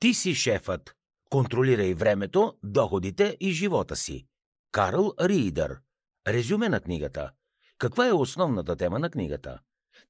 Ти 0.00 0.14
си 0.14 0.34
шефът. 0.34 0.94
Контролирай 1.30 1.94
времето, 1.94 2.54
доходите 2.62 3.36
и 3.40 3.52
живота 3.52 3.96
си. 3.96 4.26
Карл 4.72 5.12
Ридър. 5.20 5.76
Резюме 6.28 6.68
на 6.68 6.80
книгата. 6.80 7.30
Каква 7.78 8.08
е 8.08 8.12
основната 8.12 8.76
тема 8.76 8.98
на 8.98 9.10
книгата? 9.10 9.58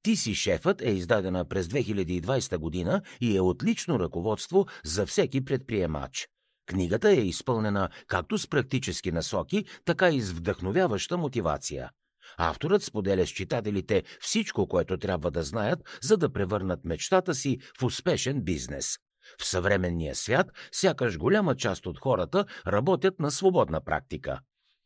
Ти 0.01 0.15
си 0.15 0.35
шефът 0.35 0.81
е 0.81 0.89
издадена 0.89 1.45
през 1.45 1.67
2020 1.67 2.57
година 2.57 3.01
и 3.21 3.37
е 3.37 3.41
отлично 3.41 3.99
ръководство 3.99 4.65
за 4.85 5.05
всеки 5.05 5.45
предприемач. 5.45 6.27
Книгата 6.65 7.09
е 7.09 7.21
изпълнена 7.21 7.89
както 8.07 8.37
с 8.37 8.47
практически 8.47 9.11
насоки, 9.11 9.65
така 9.85 10.09
и 10.09 10.21
с 10.21 10.31
вдъхновяваща 10.31 11.17
мотивация. 11.17 11.91
Авторът 12.37 12.83
споделя 12.83 13.27
с 13.27 13.29
читателите 13.29 14.03
всичко, 14.19 14.67
което 14.67 14.97
трябва 14.97 15.31
да 15.31 15.43
знаят, 15.43 15.99
за 16.01 16.17
да 16.17 16.33
превърнат 16.33 16.85
мечтата 16.85 17.35
си 17.35 17.59
в 17.79 17.83
успешен 17.83 18.41
бизнес. 18.41 18.97
В 19.41 19.45
съвременния 19.45 20.15
свят, 20.15 20.47
сякаш 20.71 21.17
голяма 21.17 21.55
част 21.55 21.85
от 21.85 21.99
хората 21.99 22.45
работят 22.67 23.19
на 23.19 23.31
свободна 23.31 23.81
практика. 23.81 24.39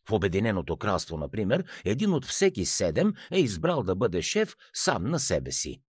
В 0.10 0.14
Обединеното 0.14 0.78
кралство, 0.78 1.18
например, 1.18 1.64
един 1.86 2.14
от 2.14 2.26
всеки 2.26 2.66
седем 2.66 3.14
е 3.32 3.40
избрал 3.40 3.84
да 3.84 3.96
бъде 3.96 4.22
шеф 4.22 4.56
сам 4.74 5.04
на 5.04 5.20
себе 5.20 5.52
си. 5.52 5.82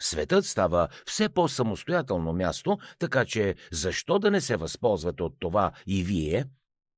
Светът 0.00 0.46
става 0.46 0.88
все 1.06 1.28
по-самостоятелно 1.28 2.32
място, 2.32 2.78
така 2.98 3.24
че 3.24 3.54
защо 3.72 4.18
да 4.18 4.30
не 4.30 4.40
се 4.40 4.56
възползвате 4.56 5.22
от 5.22 5.34
това 5.38 5.72
и 5.86 6.02
вие? 6.02 6.44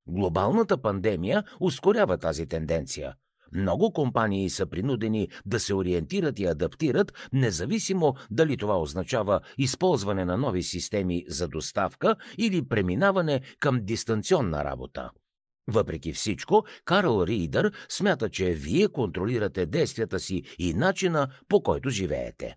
Глобалната 0.06 0.82
пандемия 0.82 1.44
ускорява 1.60 2.18
тази 2.18 2.46
тенденция. 2.46 3.14
Много 3.54 3.92
компании 3.92 4.50
са 4.50 4.66
принудени 4.66 5.28
да 5.46 5.60
се 5.60 5.74
ориентират 5.74 6.38
и 6.38 6.46
адаптират, 6.46 7.28
независимо 7.32 8.14
дали 8.30 8.56
това 8.56 8.80
означава 8.80 9.40
използване 9.58 10.24
на 10.24 10.36
нови 10.36 10.62
системи 10.62 11.24
за 11.28 11.48
доставка 11.48 12.16
или 12.38 12.68
преминаване 12.68 13.40
към 13.60 13.84
дистанционна 13.84 14.64
работа. 14.64 15.10
Въпреки 15.68 16.12
всичко, 16.12 16.64
Карл 16.84 17.24
Ридър 17.26 17.72
смята, 17.88 18.28
че 18.28 18.52
вие 18.52 18.88
контролирате 18.88 19.66
действията 19.66 20.20
си 20.20 20.42
и 20.58 20.74
начина 20.74 21.28
по 21.48 21.62
който 21.62 21.90
живеете. 21.90 22.56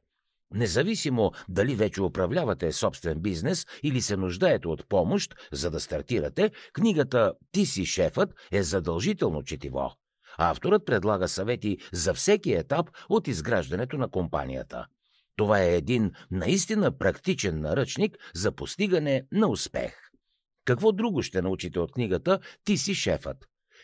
Независимо 0.54 1.32
дали 1.50 1.76
вече 1.76 2.02
управлявате 2.02 2.72
собствен 2.72 3.20
бизнес 3.20 3.66
или 3.84 4.02
се 4.02 4.18
нуждаете 4.18 4.68
от 4.68 4.90
помощ, 4.90 5.36
за 5.52 5.72
да 5.72 5.80
стартирате, 5.80 6.52
книгата 6.74 7.34
«Ти 7.52 7.66
си 7.66 7.86
шефът» 7.86 8.34
е 8.52 8.64
задължително 8.64 9.44
четиво. 9.44 9.92
Авторът 10.38 10.86
предлага 10.86 11.28
съвети 11.28 11.78
за 11.94 12.14
всеки 12.14 12.54
етап 12.54 12.90
от 13.10 13.28
изграждането 13.28 13.98
на 13.98 14.10
компанията. 14.10 14.86
Това 15.36 15.62
е 15.62 15.76
един 15.76 16.12
наистина 16.32 16.98
практичен 16.98 17.60
наръчник 17.60 18.18
за 18.36 18.52
постигане 18.52 19.26
на 19.32 19.48
успех. 19.48 19.94
Какво 20.66 20.92
друго 20.92 21.22
ще 21.22 21.42
научите 21.42 21.80
от 21.80 21.92
книгата 21.92 22.40
«Ти 22.64 22.78
си 22.78 22.96
шефът»? 22.96 23.38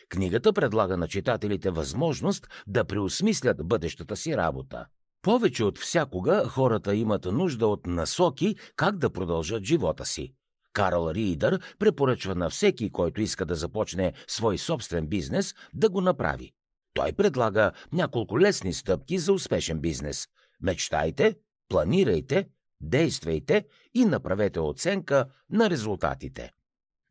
Книгата 0.08 0.52
предлага 0.52 0.96
на 0.96 1.08
читателите 1.08 1.70
възможност 1.70 2.46
да 2.66 2.84
преосмислят 2.84 3.68
бъдещата 3.68 4.16
си 4.16 4.36
работа. 4.36 4.86
Повече 5.22 5.64
от 5.64 5.78
всякога 5.78 6.48
хората 6.48 6.94
имат 6.94 7.24
нужда 7.24 7.66
от 7.66 7.86
насоки 7.86 8.56
как 8.76 8.98
да 8.98 9.10
продължат 9.10 9.64
живота 9.64 10.04
си. 10.04 10.34
Карл 10.72 11.10
Ридър 11.10 11.60
препоръчва 11.78 12.34
на 12.34 12.50
всеки, 12.50 12.90
който 12.90 13.20
иска 13.20 13.46
да 13.46 13.54
започне 13.54 14.12
свой 14.26 14.58
собствен 14.58 15.06
бизнес, 15.06 15.54
да 15.74 15.88
го 15.88 16.00
направи. 16.00 16.52
Той 16.94 17.12
предлага 17.12 17.72
няколко 17.92 18.40
лесни 18.40 18.72
стъпки 18.72 19.18
за 19.18 19.32
успешен 19.32 19.80
бизнес. 19.80 20.28
Мечтайте, 20.60 21.34
планирайте, 21.68 22.48
действайте 22.80 23.64
и 23.94 24.04
направете 24.04 24.60
оценка 24.60 25.26
на 25.50 25.70
резултатите. 25.70 26.50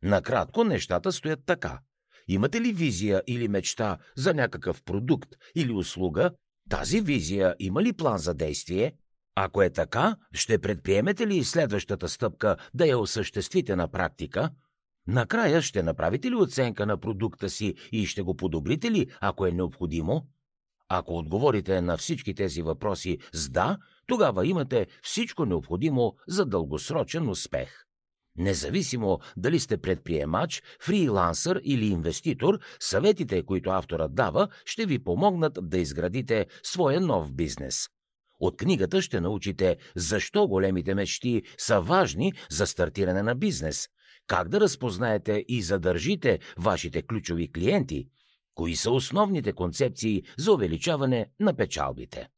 Накратко 0.02 0.64
нещата 0.64 1.12
стоят 1.12 1.40
така. 1.46 1.80
Имате 2.28 2.60
ли 2.60 2.72
визия 2.72 3.22
или 3.26 3.48
мечта 3.48 3.98
за 4.16 4.34
някакъв 4.34 4.82
продукт 4.82 5.28
или 5.54 5.72
услуга? 5.72 6.30
Тази 6.70 7.00
визия 7.00 7.54
има 7.58 7.82
ли 7.82 7.92
план 7.92 8.18
за 8.18 8.34
действие? 8.34 8.92
Ако 9.34 9.62
е 9.62 9.70
така, 9.70 10.16
ще 10.32 10.58
предприемете 10.58 11.26
ли 11.26 11.44
следващата 11.44 12.08
стъпка 12.08 12.56
да 12.74 12.86
я 12.86 12.98
осъществите 12.98 13.76
на 13.76 13.88
практика? 13.88 14.50
Накрая 15.06 15.62
ще 15.62 15.82
направите 15.82 16.30
ли 16.30 16.34
оценка 16.34 16.86
на 16.86 17.00
продукта 17.00 17.50
си 17.50 17.74
и 17.92 18.06
ще 18.06 18.22
го 18.22 18.36
подобрите 18.36 18.90
ли, 18.90 19.06
ако 19.20 19.46
е 19.46 19.52
необходимо? 19.52 20.26
Ако 20.88 21.18
отговорите 21.18 21.80
на 21.80 21.96
всички 21.96 22.34
тези 22.34 22.62
въпроси 22.62 23.18
с 23.32 23.48
да, 23.48 23.78
тогава 24.06 24.46
имате 24.46 24.86
всичко 25.02 25.44
необходимо 25.44 26.14
за 26.28 26.46
дългосрочен 26.46 27.28
успех. 27.28 27.84
Независимо 28.36 29.18
дали 29.36 29.60
сте 29.60 29.76
предприемач, 29.76 30.62
фрилансър 30.80 31.60
или 31.64 31.86
инвеститор, 31.86 32.58
съветите, 32.80 33.42
които 33.42 33.70
авторът 33.70 34.14
дава, 34.14 34.48
ще 34.64 34.86
ви 34.86 34.98
помогнат 34.98 35.58
да 35.62 35.78
изградите 35.78 36.46
своя 36.62 37.00
нов 37.00 37.32
бизнес. 37.32 37.88
От 38.42 38.56
книгата 38.56 39.02
ще 39.02 39.20
научите 39.20 39.76
защо 39.96 40.48
големите 40.48 40.94
мечти 40.94 41.42
са 41.58 41.80
важни 41.80 42.32
за 42.50 42.66
стартиране 42.66 43.22
на 43.22 43.34
бизнес, 43.34 43.88
как 44.26 44.48
да 44.48 44.60
разпознаете 44.60 45.44
и 45.48 45.62
задържите 45.62 46.38
вашите 46.58 47.02
ключови 47.02 47.52
клиенти, 47.52 48.08
кои 48.54 48.76
са 48.76 48.90
основните 48.90 49.52
концепции 49.52 50.22
за 50.38 50.52
увеличаване 50.52 51.26
на 51.40 51.54
печалбите. 51.54 52.28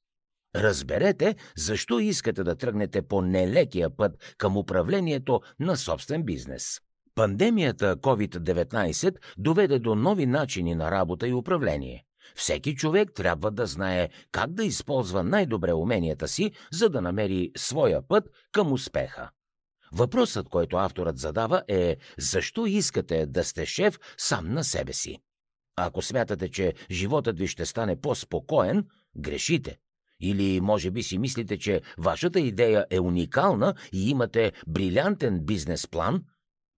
Разберете 0.56 1.36
защо 1.56 2.00
искате 2.00 2.44
да 2.44 2.56
тръгнете 2.56 3.02
по 3.02 3.22
нелекия 3.22 3.96
път 3.96 4.34
към 4.38 4.56
управлението 4.56 5.40
на 5.60 5.76
собствен 5.76 6.22
бизнес. 6.22 6.80
Пандемията 7.14 7.96
COVID-19 7.96 9.16
доведе 9.38 9.78
до 9.78 9.94
нови 9.94 10.26
начини 10.26 10.74
на 10.74 10.90
работа 10.90 11.28
и 11.28 11.32
управление. 11.32 12.04
Всеки 12.34 12.74
човек 12.74 13.10
трябва 13.14 13.50
да 13.50 13.66
знае 13.66 14.08
как 14.32 14.52
да 14.52 14.64
използва 14.64 15.24
най-добре 15.24 15.72
уменията 15.72 16.28
си, 16.28 16.52
за 16.72 16.88
да 16.88 17.00
намери 17.00 17.50
своя 17.56 18.08
път 18.08 18.24
към 18.52 18.72
успеха. 18.72 19.30
Въпросът, 19.92 20.48
който 20.48 20.76
авторът 20.76 21.18
задава 21.18 21.62
е 21.68 21.96
защо 22.18 22.66
искате 22.66 23.26
да 23.26 23.44
сте 23.44 23.66
шеф 23.66 23.98
сам 24.16 24.52
на 24.52 24.64
себе 24.64 24.92
си? 24.92 25.18
Ако 25.76 26.02
смятате, 26.02 26.50
че 26.50 26.74
животът 26.90 27.38
ви 27.38 27.46
ще 27.46 27.66
стане 27.66 28.00
по-спокоен, 28.00 28.86
грешите. 29.16 29.78
Или 30.20 30.60
може 30.60 30.90
би 30.90 31.02
си 31.02 31.18
мислите, 31.18 31.58
че 31.58 31.82
вашата 31.98 32.40
идея 32.40 32.86
е 32.90 33.00
уникална 33.00 33.74
и 33.92 34.10
имате 34.10 34.52
брилянтен 34.66 35.40
бизнес 35.40 35.86
план? 35.86 36.24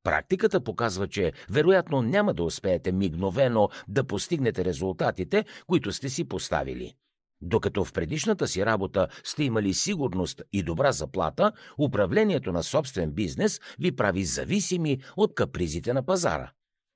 Практиката 0.06 0.60
показва, 0.60 1.08
че 1.08 1.32
вероятно 1.50 2.02
няма 2.02 2.34
да 2.34 2.42
успеете 2.42 2.92
мигновено 2.92 3.68
да 3.88 4.04
постигнете 4.04 4.64
резултатите, 4.64 5.44
които 5.66 5.92
сте 5.92 6.08
си 6.08 6.28
поставили. 6.28 6.94
Докато 7.40 7.84
в 7.84 7.92
предишната 7.92 8.48
си 8.48 8.66
работа 8.66 9.08
сте 9.24 9.44
имали 9.44 9.74
сигурност 9.74 10.42
и 10.52 10.62
добра 10.62 10.92
заплата, 10.92 11.52
управлението 11.78 12.52
на 12.52 12.62
собствен 12.62 13.12
бизнес 13.12 13.60
ви 13.78 13.96
прави 13.96 14.24
зависими 14.24 14.98
от 15.16 15.34
капризите 15.34 15.92
на 15.92 16.06
пазара. 16.06 16.50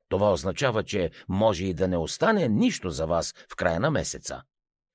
Това 0.08 0.32
означава, 0.32 0.82
че 0.82 1.10
може 1.28 1.64
и 1.64 1.74
да 1.74 1.88
не 1.88 1.96
остане 1.96 2.48
нищо 2.48 2.90
за 2.90 3.06
вас 3.06 3.34
в 3.52 3.56
края 3.56 3.80
на 3.80 3.90
месеца. 3.90 4.42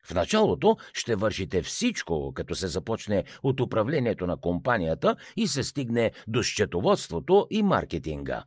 В 0.06 0.14
началото 0.14 0.78
ще 0.94 1.16
вършите 1.16 1.62
всичко, 1.62 2.34
като 2.36 2.56
се 2.56 2.68
започне 2.68 3.24
от 3.44 3.60
управлението 3.60 4.28
на 4.28 4.38
компанията 4.38 5.16
и 5.36 5.48
се 5.48 5.64
стигне 5.64 6.12
до 6.28 6.44
счетоводството 6.44 7.48
и 7.50 7.64
маркетинга. 7.64 8.44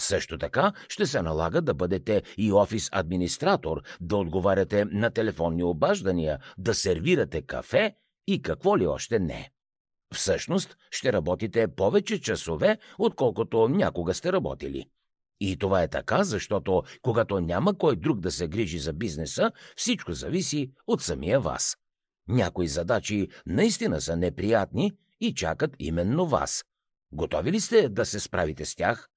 Също 0.00 0.38
така 0.38 0.72
ще 0.88 1.06
се 1.06 1.22
налага 1.22 1.62
да 1.62 1.74
бъдете 1.74 2.22
и 2.36 2.52
офис 2.52 2.88
администратор, 2.92 3.82
да 4.00 4.16
отговаряте 4.16 4.84
на 4.84 5.10
телефонни 5.10 5.62
обаждания, 5.62 6.38
да 6.58 6.74
сервирате 6.74 7.42
кафе 7.42 7.94
и 8.26 8.42
какво 8.42 8.78
ли 8.78 8.86
още 8.86 9.18
не. 9.18 9.50
Всъщност 10.14 10.76
ще 10.90 11.12
работите 11.12 11.68
повече 11.68 12.20
часове, 12.20 12.78
отколкото 12.98 13.68
някога 13.68 14.14
сте 14.14 14.32
работили. 14.32 14.84
И 15.40 15.56
това 15.56 15.82
е 15.82 15.88
така, 15.88 16.24
защото 16.24 16.82
когато 17.02 17.40
няма 17.40 17.78
кой 17.78 17.96
друг 17.96 18.20
да 18.20 18.30
се 18.30 18.48
грижи 18.48 18.78
за 18.78 18.92
бизнеса, 18.92 19.50
всичко 19.76 20.12
зависи 20.12 20.70
от 20.86 21.02
самия 21.02 21.40
вас. 21.40 21.76
Някои 22.28 22.68
задачи 22.68 23.28
наистина 23.46 24.00
са 24.00 24.16
неприятни 24.16 24.92
и 25.20 25.34
чакат 25.34 25.70
именно 25.78 26.26
вас. 26.26 26.64
Готови 27.12 27.52
ли 27.52 27.60
сте 27.60 27.88
да 27.88 28.06
се 28.06 28.20
справите 28.20 28.64
с 28.64 28.74
тях? 28.74 29.08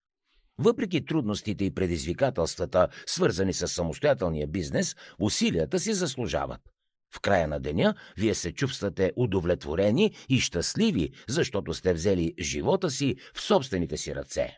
Въпреки 0.58 1.06
трудностите 1.06 1.66
и 1.66 1.74
предизвикателствата, 1.74 2.88
свързани 3.06 3.54
с 3.54 3.68
самостоятелния 3.68 4.48
бизнес, 4.48 4.96
усилията 5.20 5.80
си 5.80 5.94
заслужават. 5.94 6.62
В 7.16 7.20
края 7.20 7.48
на 7.48 7.60
деня 7.60 7.96
вие 8.18 8.36
се 8.36 8.52
чувствате 8.52 9.12
удовлетворени 9.16 10.16
и 10.30 10.40
щастливи, 10.40 11.12
защото 11.28 11.74
сте 11.74 11.94
взели 11.94 12.34
живота 12.40 12.90
си 12.90 13.16
в 13.36 13.42
собствените 13.42 13.98
си 13.98 14.16
ръце. 14.16 14.58